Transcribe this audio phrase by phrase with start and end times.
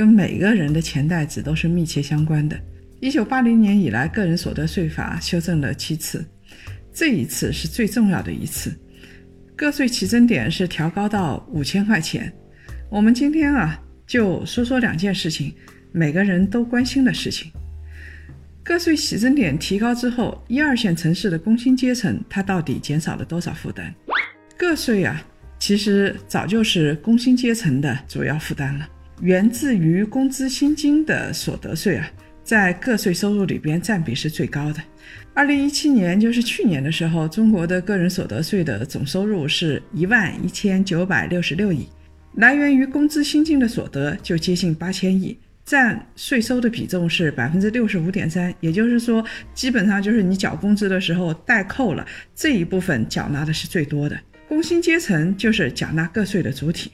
[0.00, 2.58] 跟每个人的钱袋子都是密切相关的。
[3.00, 6.24] 一九八零年以来，个人所得税法修正了七次，
[6.90, 8.74] 这一次是最重要的一次。
[9.54, 12.32] 个税起征点是调高到五千块钱。
[12.88, 15.54] 我们今天啊，就说说两件事情，
[15.92, 17.52] 每个人都关心的事情。
[18.64, 23.92] 个税起征点提高之后，一二线城市的工薪阶层，它到底减少了多少负担？
[24.56, 25.22] 个税啊。
[25.58, 28.88] 其实早就是工薪阶层的主要负担了。
[29.20, 32.10] 源自于工资薪金的所得税啊，
[32.42, 34.82] 在个税收入里边占比是最高的。
[35.34, 41.86] 二零一七年，就是去年的时候，中国的个人所得税的总收入是一万一千九百六十六亿，
[42.36, 48.52] 来源于工资薪金的所得就接近八千亿，占税收的比重是百分之六十五点三。
[48.60, 54.18] 也就是说，基本上就是你缴工资的时候代扣了这一部分，缴纳的是最多的。
[54.48, 56.90] 工薪阶层就是缴纳个税的主体。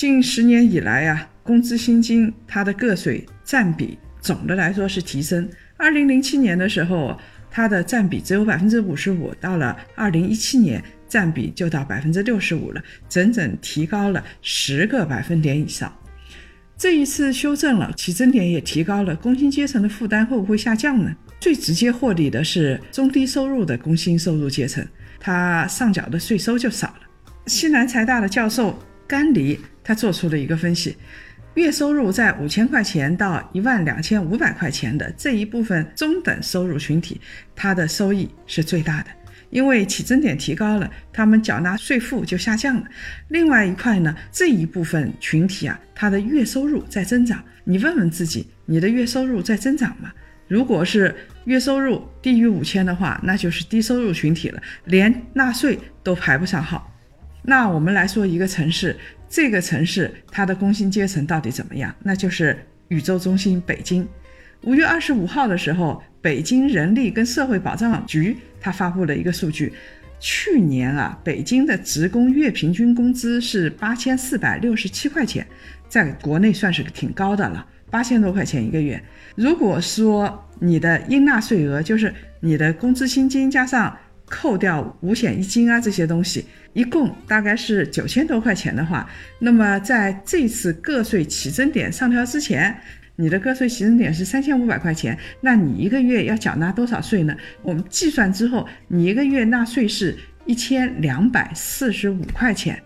[0.00, 5.46] 近十年以来啊，工资薪金它的个税占比总的来说是提升。
[5.76, 7.14] 二零零七年的时候，
[7.50, 15.94] 它的占比只有百分之五十五，到了二零一七年，占比就到百分之六十五了，整整提高了十个百分点以上。
[16.78, 21.14] 这一次修正了，起征点也提高了，工薪阶层的负担会不会下降呢？
[21.40, 24.82] 最直接获利的是中低收入的工薪收入阶层。
[25.18, 27.00] 他上缴的税收就少了。
[27.48, 29.60] 西南财大的教授甘黎
[29.90, 30.96] 他做出了一个分析：
[31.54, 37.20] 月收入在五千块钱到一万两千五百块钱的这一部分中等收入群体，
[37.56, 39.10] 它的收益是最大的，
[39.50, 42.84] 因为起征点提高了，他们缴纳税负就下降了。
[43.30, 47.42] 另外一块呢，这一部分群体啊，他的月收入在增长。
[47.64, 50.12] 你问问自己，你的月收入在增长吗？
[50.46, 51.12] 如果是
[51.46, 56.86] 月收入低于五千的话，那就是低收入群体了，连纳税都排不上号。
[57.42, 58.94] 那我们来说一个城市，
[59.30, 61.94] 这个城市它的工薪阶层到底怎么样？
[62.02, 62.58] 那就是
[62.88, 64.06] 宇宙中心北京。
[64.62, 69.72] 五月二十五号的时候，北京人力跟社会保障局它发布了一个数据，
[70.18, 75.46] 去年啊，北京的职工月平均工资是八千四百六十七块钱，
[75.88, 77.64] 在国内算是挺高的了。
[77.88, 79.02] 八千多块钱一个月，
[79.36, 83.96] 如果说你的应纳税额就是你的工资薪金加上
[84.30, 89.06] 扣掉五险一金啊这些东西，一共大概是九千多块钱的话，
[89.40, 92.74] 那么在这次个税起征点上调之前，
[93.16, 97.36] 你的个税起征点是三千五百块钱，那你一个月要缴纳多少税呢？
[97.62, 102.80] 我们计算之后，你一个月纳税是一千两百四十五块钱。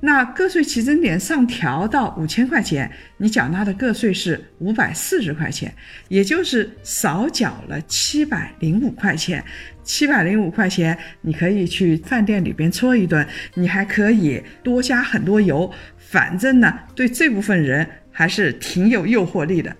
[0.00, 5.72] 那个税起征点上调到五千块钱，你缴纳的个税是五百四十块钱，
[6.08, 9.44] 也就是少缴了七百零五块钱。
[9.82, 15.70] 七百零五块钱，你可以去饭店里边搓一顿，你还可以多加很多油。
[15.96, 19.74] 反正呢，对这部分人还是挺有诱惑力的。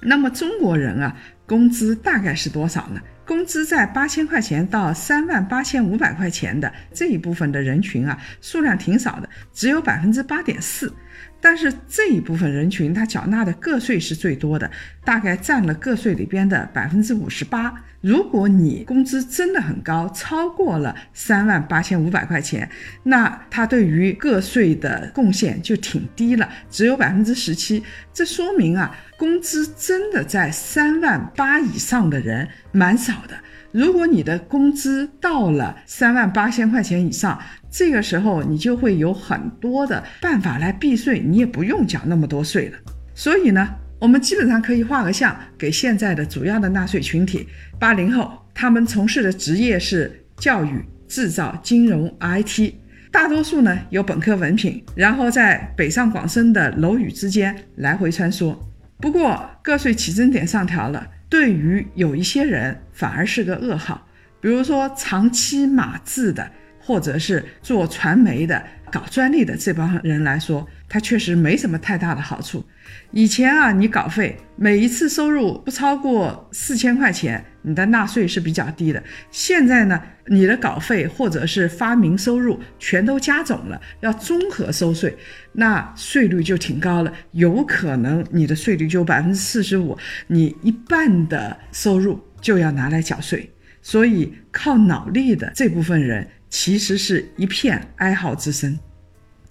[0.00, 3.00] 那么中国人啊，工资大概是多少呢？
[3.26, 10.92] 工资在八千块钱到三万八千五百块钱的这一部分的人群啊，数量挺少的，只有百分之八点四。
[11.40, 14.70] 但是这一部分人群，他缴纳的个税是最多的，
[15.04, 17.74] 大概占了个税里边的百分之五十八。
[18.00, 22.68] 如果你工资真的很高，超过了三万八千五百块钱，
[23.02, 27.82] 那他对于个税的贡献就挺低了，只有百分之十七。
[28.12, 33.36] 这说明啊，工资真的在三万八以上的人蛮少的。
[33.72, 37.38] 如果你的工资到了三万八千块钱以上，
[37.70, 42.78] 这个时候你就会有很多的办法来避税，你也不用缴那么多税了。
[43.14, 43.68] 所以呢，
[44.00, 47.46] 我们基本上可以画个像，给现在的主要的纳税群体，
[47.78, 52.74] 八零后，他们从事的职业是教育、制造、金融、IT，
[53.12, 58.56] 大多数呢有本科文凭，然后在北上广深的楼宇之间来回穿梭。
[58.98, 61.06] 不过个税起征点上调了。
[61.30, 64.06] 对于有一些人反而是个噩耗，
[64.40, 66.50] 比如说长期码字的，
[66.90, 68.60] 或者是做传媒的、
[68.90, 72.64] 搞专利的这帮人来说，它确实没什么太大的好处。
[73.12, 79.00] 以前啊，你稿费每一次收入不超过四千块钱，你的纳税是比较低的。
[79.30, 85.16] 现在呢，你的稿费或者是发明收入全都加总了，要综合收税，
[85.52, 89.96] 那税率就挺高了，有可能你的税率就百分之四十五，
[90.26, 93.48] 你一半的收入就要拿来缴税。
[93.82, 98.78] 所以靠脑力的这部分人，其实是一片哀嚎之声。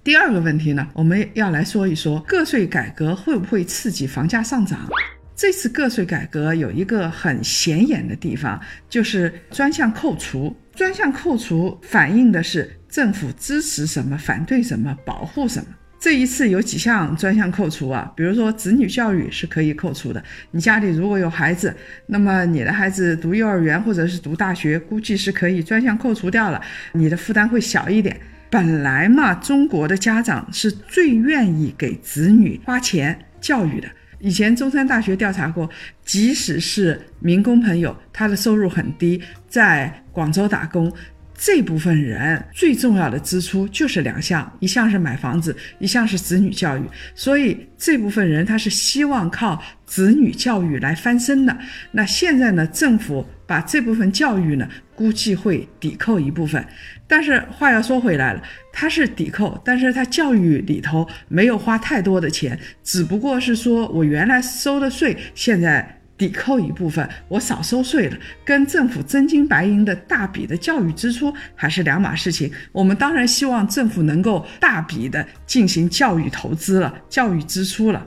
[0.04, 4.88] 第二个问题呢，我们要来说一说个税改革会不会刺激房价上涨？
[5.36, 8.60] 这次个税改革有一个很显眼的地方，
[8.90, 10.56] 就是专项扣除。
[10.76, 15.68] 专项扣除反映的是政府支持什么、反对什么、保护什么。
[16.00, 20.24] 这一次有几项专项扣除啊，比如说子女教育是可以扣除的。
[20.52, 21.76] 你家里如果有孩子，
[22.06, 26.62] 那么你的孩子读幼儿园或者是读大学，估计是可以专项扣除掉了，
[26.94, 28.18] 你的负担会小一点。
[28.50, 33.88] 本来嘛，中国的家长是最愿意给子女花钱教育的。
[34.20, 35.70] 以前中山大学调查过，
[36.04, 40.92] 即使是民工朋友，他的收入很低，在广州打工，
[41.42, 46.82] 这部分人最重要的支出就是两项，一项是买房子，一项是子女教育。
[47.16, 51.58] 所以这部分人他是希望靠子女教育来翻身的。
[51.92, 56.64] 那现在呢，政府把这部分教育呢，估计会抵扣一部分。
[57.08, 58.44] 但是话要说回来了，
[58.74, 72.52] 它是抵扣，但是它教育里头没有花太多的钱，只不过是说我原来收的税现在抵扣一部分，我少收税了，跟政府真金白银的大笔的教育支出还是两码事情。
[72.74, 78.06] 我们当然希望政府能够大笔的进行教育投资了，教育支出了。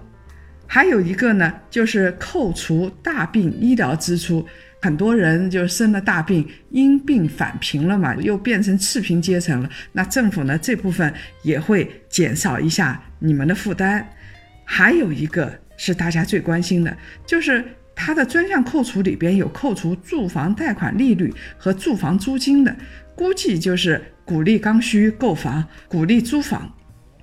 [0.67, 4.47] 还有一个呢，就是扣除大病医疗支出。
[4.83, 9.71] 很多人就是生了大病，因病返贫了嘛，又变成次贫阶层了。
[9.93, 11.13] 那政府呢这部分
[11.43, 14.07] 也会减少一下你们的负担。
[14.65, 16.95] 还有一个是大家最关心的，
[17.25, 22.75] 就是它的专项扣除里边有扣除住房贷款利率和住房租金的，
[23.15, 26.73] 估计就是鼓励刚需购房，鼓励租房。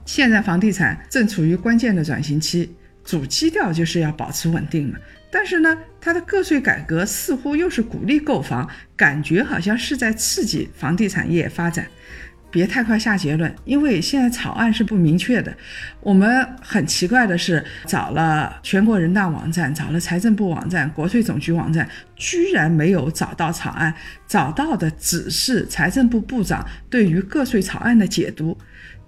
[0.06, 4.98] 现在房地产正处于关键的转型期，主基调就是要保持稳定嘛。
[5.32, 11.88] 但是呢，它的个税改革似乎又是鼓励购房，感觉好像是在刺激房地产业发展。
[12.52, 15.56] 别太快下结论，因为现在草案是不明确的。
[16.02, 23.94] 我们很奇怪的是，找了全国人大网站，找了财政部网站、国税总局网站，居然没有找到草案，
[24.28, 28.58] 找到的只是财政部部长对于个税草案的解读，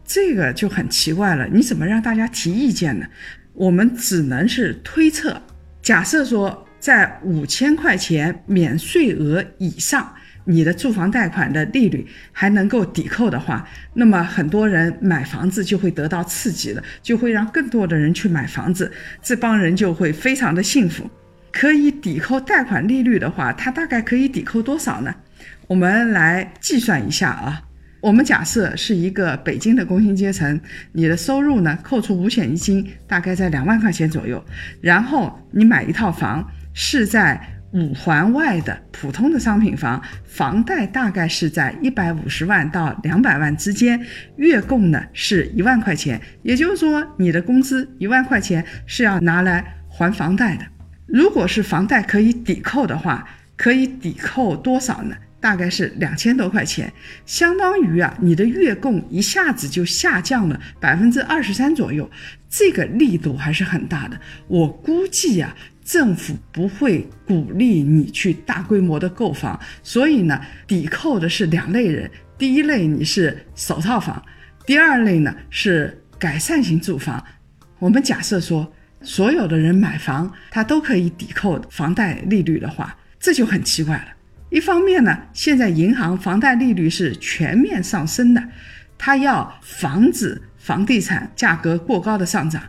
[0.06, 1.48] 这个就很奇怪了。
[1.48, 3.06] 你怎么让大家提意见呢？
[3.54, 5.42] 我们只能是推测。
[5.82, 10.14] 假设说，在五千块钱免税额以上，
[10.46, 18.92] 你的住房贷款的利率还能够抵扣的话，那么很多人买房子就会得到刺激了，就会让更多的人去买房子，
[19.22, 21.10] 这帮人就会非常的幸福。
[21.52, 25.14] 可以抵扣贷款利率的话，它大概可以抵扣多少呢？
[25.68, 27.62] 我们来计算一下啊。
[28.00, 30.60] 我们假设是一个北京的工薪阶层，
[30.94, 34.44] 你的收入呢，扣除五险一金，大概在两万块钱左右。
[34.82, 37.40] 然后你买一套房，是在
[37.74, 44.00] 五环外的普通的商品房，房贷大概是在一百五十万到两百万之间，
[44.36, 46.22] 月供呢是一万块钱。
[46.44, 50.66] 也就是说，你的工资一万块钱是要拿来还房贷的。
[51.06, 55.16] 如果是房贷可以抵扣的话，可以抵扣多少呢？
[55.42, 56.94] 大概是两千多块钱，
[57.26, 62.10] 相当于啊，你的月供一下子就下降了百分之二十三左右，
[62.48, 64.18] 这个力度还是很大的。
[64.48, 74.24] 我估计啊，政府不会鼓励你去大规模的购房，所以呢，抵扣的是两类人：第一类你是首套房，
[74.66, 77.22] 第二类呢是改善型住房。
[77.80, 84.21] 我们假设说，所有的人买房他都可以抵扣房贷利率的话，这就很奇怪了。
[84.52, 88.44] 一方面呢，现在银行房贷利率是全面上升的，
[88.98, 92.62] 它要防止房地产价格过高的上涨；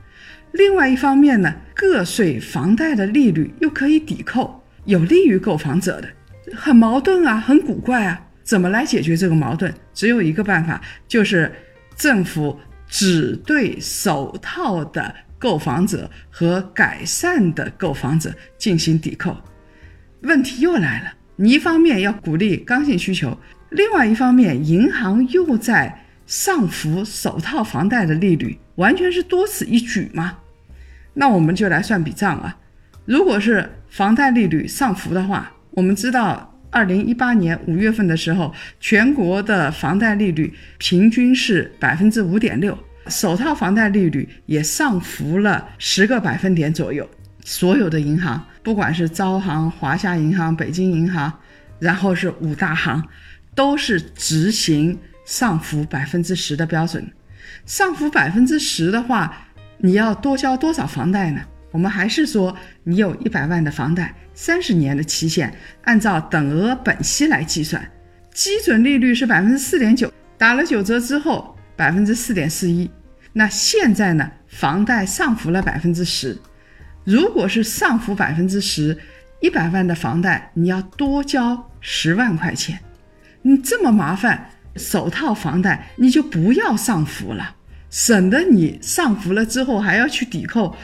[0.52, 6.08] 另外一方面呢，个税房贷的利率又可以抵扣，有利于购房者的，
[6.54, 9.74] 很矛盾啊，很古怪啊，怎么来解决这个矛盾？
[9.92, 11.52] 只有一个办法，就是
[11.96, 12.56] 政府
[12.88, 19.36] 只对首套的购房者和改善的购房者进行抵扣。
[20.20, 21.12] 问题又来了。
[21.42, 23.36] 你一方面要鼓励刚性需求，
[23.70, 30.38] 另外一方面银行又在上浮首套房贷的利率，完全是多此一举嘛？
[31.14, 32.56] 那我们就来算笔账啊。
[33.06, 47.04] 如果是房贷利率上浮的话，我们知道，二零一八年五月份的时候，全国的房贷利率平均是百分之五点六，首套房贷利率也上浮了十个百分点左右。
[47.44, 51.32] 所有的银行，不管是招行、华夏银行、北京银行，
[51.78, 53.02] 然后是五大行，
[53.54, 57.12] 都是执行上浮百分之十的标准。
[57.66, 61.40] 上浮百分之十的话，你要多交多少房贷呢？
[61.70, 65.52] 我们还是说，你有一百万的房贷，三十年的期限，
[65.84, 67.90] 按照等额本息来计算，
[68.32, 72.90] 基准利率是百分之四点九，打了九折之后百分之四点四一。
[73.32, 76.38] 那现在呢，房贷上浮了百分之十，
[77.04, 78.96] 如果是上浮百分之十，
[79.40, 82.78] 一百万的房贷你要多交十万块钱，
[83.42, 87.56] 你这么麻烦，首套房贷你就不要上浮了，
[87.90, 90.76] 省得你上浮了之后还要去抵扣。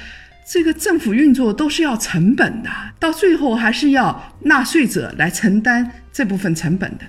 [0.50, 7.04] 这个政府运作都是要成本的，到最后还是要纳税者来承担这部分成本的。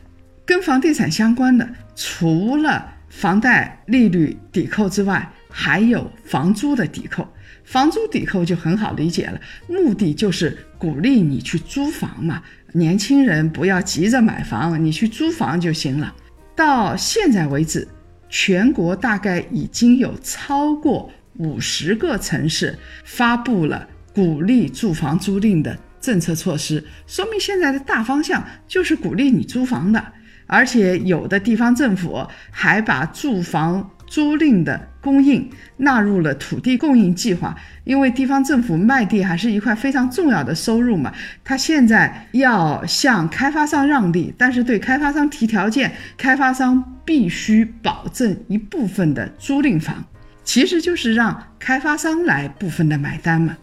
[0.46, 7.28] 跟房地产相关的，除了房贷利率抵扣之外，还有房租的抵扣。
[7.70, 12.42] 房租抵扣就很好理解了，目的就是鼓励你去租房嘛。
[12.74, 16.12] 年轻人不要急着买房，你去租房就行了。
[16.56, 17.88] 到现在为止，
[18.28, 21.12] 全国大概已经有超过。
[21.38, 30.04] 五十个城市发布了鼓励住房租赁的政策措施，说明现在的大方向就是鼓励你租房的，
[30.48, 41.14] 而且有的地方政府还把住房租赁的供应纳入了土地供应计划，因为地方政府卖地还是一块非常重要的收入嘛，
[41.44, 50.04] 他现在要向开发商让地，但是对开发商提条件，开发商必须保证一部分的租赁房。
[50.44, 53.56] 其实就是让开发商来部分的买单嘛。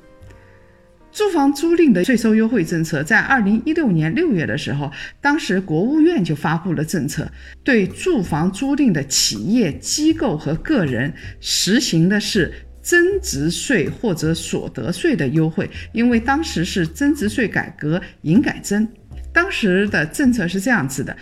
[1.17, 7.27] 住房租赁的税收优惠政策，在二零一六年六月的时候，当时国务院就发布了政策，
[7.65, 15.71] 对住房租赁的企业机构和个人实行的是增值税或者所得税的优惠。
[15.95, 18.87] 因为当时是增值税改革营改增，
[19.33, 21.17] 当时的政策是这样子的。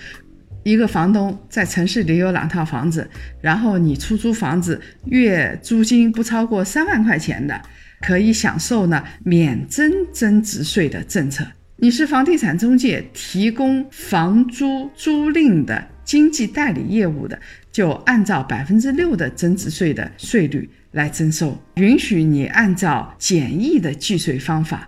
[0.65, 3.09] 一个房东在城市里有两套房子，
[3.41, 7.63] 然后你出租房子，月租金不超过三万块钱的，
[8.05, 11.43] 可以享受呢免征增值税的政策。
[11.77, 17.39] 你是房地产中介，提供房租租赁的经济代理业务的，
[17.73, 24.87] 就按照百分之六的增值税的税率来征收，允许你按照简易的计税方法。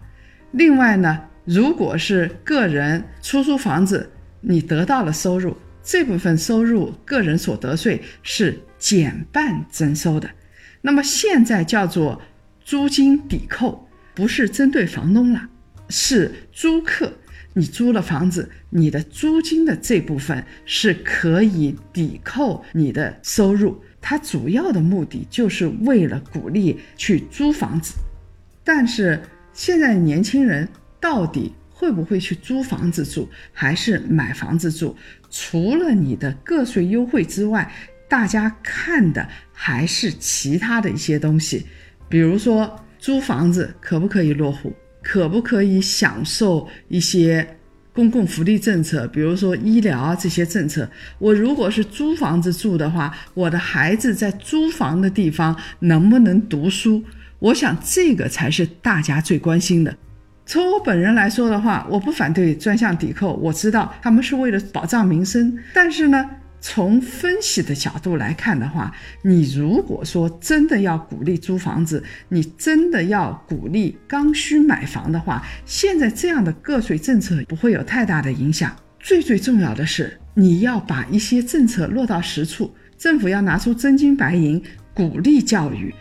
[0.52, 4.10] 另外呢，如果是个人出租房子，
[4.42, 5.56] 你得到了收入。
[5.82, 10.28] 这部分收入个人所得税是减半征收的，
[10.82, 12.20] 那么现在叫做
[12.66, 15.48] 租金抵扣，不是针对房东了，
[15.88, 17.12] 是租客。
[17.54, 23.80] 你租了房子，你的租金的这部分是可以抵扣你的收入。
[24.00, 27.94] 它主要的目的就是为了鼓励去租房子，
[28.64, 30.68] 但是现在年轻人
[31.00, 31.52] 到底？
[31.70, 34.96] 会不会去租房子住，还是买房子住？
[35.30, 37.70] 除了你的个税优惠之外，
[38.08, 41.66] 大家看的还是其他的一些东西，
[42.08, 44.72] 比如说租房子可不可以落户，
[45.02, 47.56] 可不可以享受一些
[47.92, 50.88] 公共福利政策，比如说医疗啊这些政策。
[51.18, 57.02] 我如果是租房子住的话，我的孩子在租房的地方能不能读书？
[57.38, 59.96] 我想这个才是大家最关心的。
[60.46, 63.34] 从我本人来说的话，我不反对专项抵扣。
[63.34, 66.30] 我知道他们是为了保障民生，但是呢，
[66.68, 68.92] 从分析的角度来看的话，
[69.22, 78.74] 你如果说真的要鼓励租房子，你真的要鼓励刚需买房的话，现在这样的个税政策不会有太大的影响。
[78.98, 84.60] 最最重要的是，你要把一些政策落到实处，政府要拿出真金白银
[84.92, 85.94] 鼓励教育。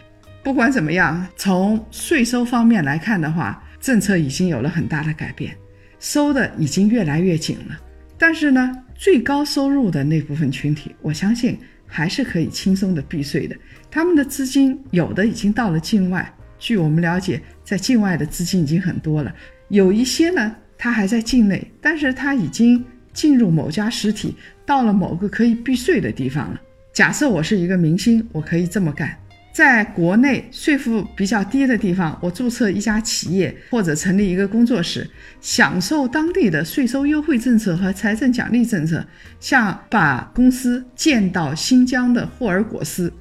[0.43, 5.55] 不管怎么样，从税收方面来看的话，政策已经有了很大的改变，
[5.99, 7.79] 收的已经越来越紧了。
[8.17, 13.55] 但是呢，最高收入的那部分群体，我相信还是可以轻松的避税的。
[13.91, 19.33] 他们的资金有的已经到了境外，据我们了解，在境外的资金已经很多了。
[19.67, 22.83] 有一些呢，他还在境内，但是他已经
[23.13, 24.35] 进入某家实体，
[24.65, 26.61] 到了某个可以避税的地方了。
[26.93, 29.17] 假设我是一个明星，我可以这么干。
[29.55, 35.09] 在国内税负比较低的地方，我注册一家企业或者成立一个工作室，
[35.39, 39.07] 享受当地的税收优惠政策和财政奖励政策。
[39.39, 43.13] 像把公司建到新疆的霍尔果斯，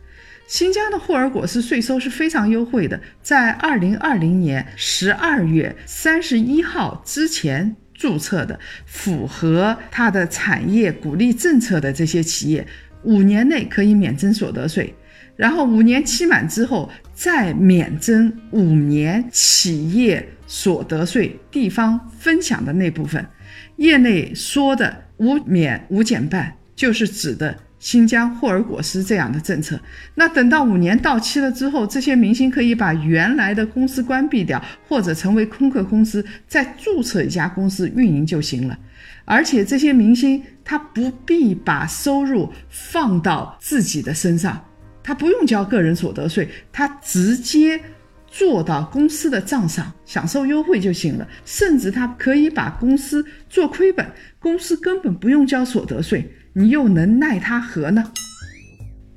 [0.49, 3.01] 新疆的霍尔果斯税收是非常优惠的。
[3.23, 12.67] 在二零二零年十二月三十一号之前注册的，符合它的产业鼓励政策的这些企业，
[13.05, 14.93] 五年内可以免征所得税。
[15.37, 23.25] 然后五年期满之后再免征五年企业所得税地方分享的那部分。
[23.77, 29.79] 业内说的无免无减半，就是指的新疆霍尔果斯这样的政策。
[30.15, 38.79] 那等到五年到期了之后，这些明星可以把原来的公司关闭掉，或者成为空壳公司，再注册一家公司运营就行了。
[39.25, 44.65] 而且这些明星他不必把收入放到自己的身上，
[45.05, 47.81] 他不用交个人所得税，他直接
[48.27, 51.29] 做到公司的账上享受优惠就行了。
[51.45, 54.05] 甚至他可以把公司做亏本，
[54.41, 58.03] 公司根本不用交所得税，你又能奈他何呢？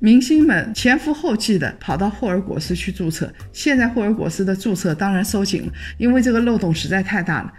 [0.00, 7.52] 明星们前赴后继的跑到霍尔果斯去注册，现在霍尔果斯的注册当然收紧了，因为这个漏洞实在太大了。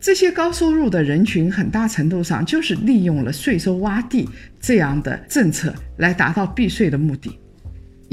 [0.00, 4.26] 这些高收入的人群，很大程度上就是利用了税收洼地
[4.60, 7.38] 这样的政策来达到避税的目的。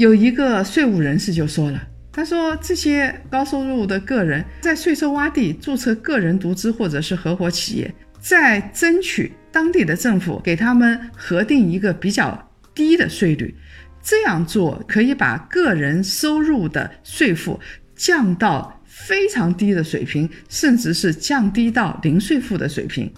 [0.02, 1.80] 有一个税务人士就说了，
[2.10, 13.54] 他说这些高收入的个人在税收洼地注册个人独资或者是合伙企业，在争取当地的政府给他们核定一个比较低的税率，
[14.02, 17.60] 这样做可以把个人收入的税负
[17.94, 18.80] 降到。
[18.94, 23.10] 非常低的水平，甚至是降低到零税负的水平。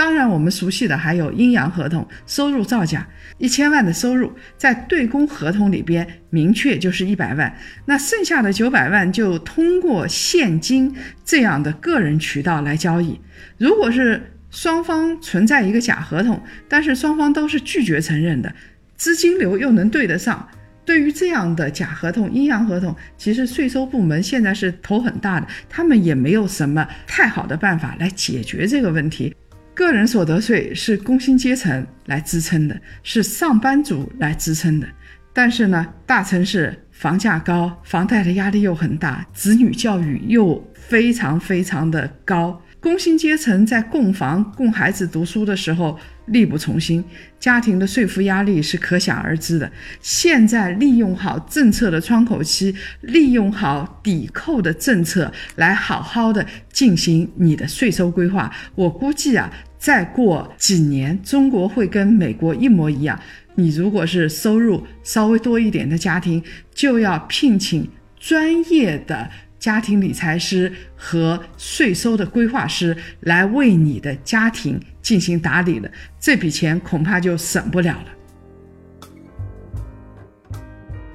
[0.00, 7.54] 当然，我们熟悉的还有阴阳合同，收入造假，一千万的收入在对公合同里边明确就是一百万，
[7.84, 13.20] 那剩下的九百万就通过现金这样的个人渠道来交易。
[13.58, 18.50] 如果是双方存在一个假合同，但是双方都是拒绝承认的，
[18.96, 20.48] 资金流又能对得上。
[20.86, 29.36] 对于这样的假合同、阴阳合同，其实税收部门现在是头很大的，他们也没有什么太好的办法来解决这个问题。
[29.80, 34.86] 个人所得税是工薪阶层来支撑的，是上班族来支撑的，
[35.32, 42.60] 但是呢，大城市房价高，房贷的压力又很大，子女教育又非常非常的高。
[42.78, 47.02] 工薪阶层在供房、供孩子读书的时候力不从心，
[47.38, 49.70] 家庭的税负压力是可想而知的。
[50.00, 58.50] 现在利用好政策的窗口期，利用好抵扣的政策，来好好的进行你的税收规划。
[58.74, 63.18] 我估计啊，再过几年，中国会跟美国一模一样。
[63.54, 66.40] 你如果是收入稍微多一点的家庭，
[66.72, 69.28] 就要聘请专业的。
[69.58, 78.06] 家庭理财师和税收的规划师来为你的家庭进行打理了，这笔钱恐怕就省不了了。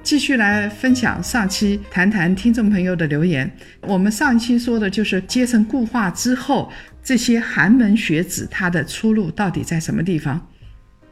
[0.06, 3.50] 继续来分享上期谈谈听众朋友的留言。
[3.80, 6.70] 我们上一期说的就是阶层固化之后，
[7.02, 10.40] 这些寒门学子他的出路到底在什么地方？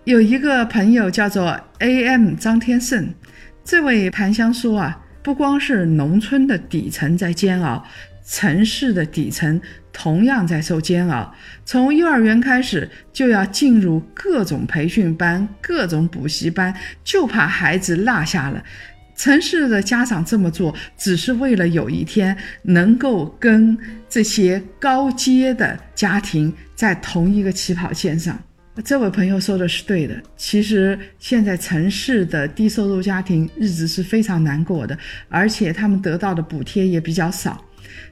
[0.05, 2.37] 有一个朋友叫做 A.M.
[2.37, 3.13] 张天胜，
[3.65, 5.01] 这位檀香说啊。
[5.25, 7.83] 不光是农村的底层在煎熬，
[8.27, 9.61] 城市的底层
[9.93, 11.35] 同样在受煎熬。
[11.65, 18.65] 从幼儿园开始就要进入各种培训班、各种补习班，就怕孩子落下了。
[19.17, 28.37] 城市的家长这么做，只是为了有一天能够跟这些高阶的家庭在同一个起跑线上。
[28.85, 30.21] 这位朋友说的是对的。
[30.37, 37.65] 其实现在城市的低收入家庭日子是非常难过的，而且他们得到的补贴也比较少。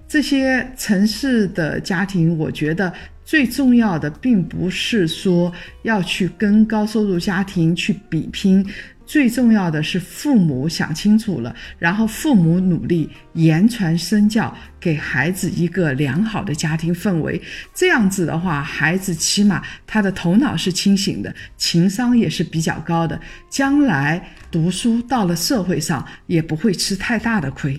[0.06, 2.92] 这些城市的家庭，我觉得
[3.24, 8.66] 最重要的并不是说要去跟高收入家庭去比拼。
[9.04, 17.42] 最重要的是父母想清楚了，然后父母努力言传身教，给孩子一个良好的家庭氛围。
[17.74, 27.78] 这样子的话，孩子起码他的头脑是清醒的，情商也是比较高的，将来读书到了社会上也不会吃太大的亏。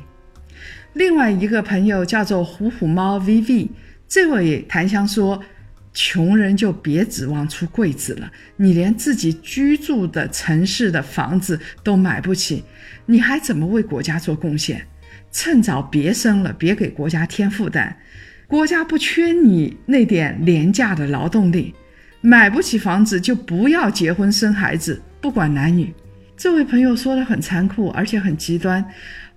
[0.93, 3.69] 另外一个朋友叫做虎虎猫 VV，
[4.07, 5.41] 这位檀香说。
[5.95, 12.63] 穷人就别指望出贵子了，你连自己居住的城市的房子都买不起，
[13.05, 14.87] 你还怎么为国家做贡献？
[15.31, 17.95] 趁早别生了，别给国家添负担。
[18.47, 21.75] 国家不缺你那点廉价的劳动力，
[22.21, 25.93] 买不起房子就不要结婚生孩子，不管男女。
[26.35, 28.83] 这位朋友说的很残酷，而且很极端。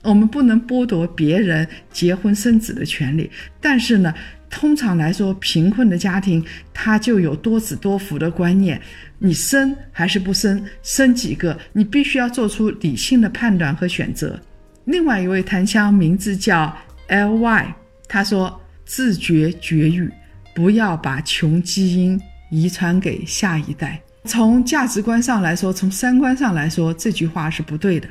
[0.03, 3.31] 我们不能剥夺别人结婚生子的权利，
[3.61, 4.15] 但是呢？
[4.49, 8.81] 通常来说，贫困的家庭他就有多子多福的观念，
[9.19, 14.41] 你生还是不生，生几个，你必须要做出理性的判断和选择。
[14.85, 16.75] 另外一位檀香名字叫
[17.09, 17.75] L Y，
[18.09, 20.09] 他说：“自觉绝育，
[20.55, 28.09] 不要把穷基因遗传给下一代。”从价值观上来说，从三观上来说，这句话是不对的。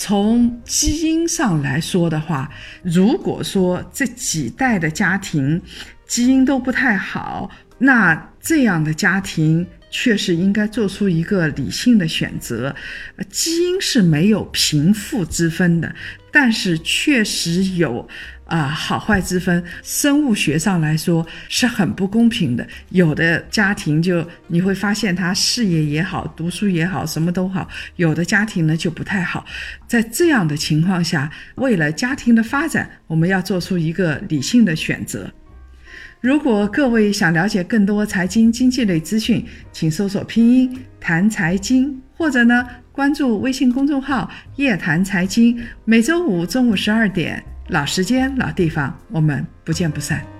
[0.00, 2.48] 从基因上来说的话，
[2.84, 5.60] 如果说这几代的家庭
[6.06, 12.72] 基因都不太好，那这样的家庭确实应该做出一个理性的选择。
[13.28, 15.92] 基因是没有贫富之分的，
[16.30, 18.08] 但是确实有。
[18.48, 22.66] 啊，好坏之分，生物学上来说是很不公平的。
[22.88, 29.44] 有的家庭就你会发现他事业也好，读书也好，什么都好；有的家庭呢就不太好。
[29.86, 35.30] 在这样的情况下，为了家庭的发展，我们要做出一个理性的选择。
[36.22, 47.44] 如果各位想了解更多财经经济类资讯，请搜索拼音谈财经，或者呢关注微信公众号夜谈财经，每周五中午十二点。
[47.68, 50.37] 老时间，老地方，我们不见不散。